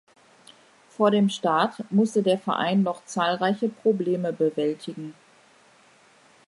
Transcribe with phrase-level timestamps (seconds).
[0.89, 5.13] Vor dem Start musste der Verein noch zahlreiche Probleme bewältigen.